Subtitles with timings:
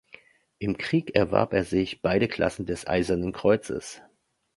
[0.57, 4.01] Im Krieg erwarb er sich beide Klassen des Eisernen Kreuzes.